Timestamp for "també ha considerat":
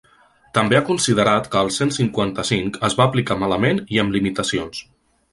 0.57-1.49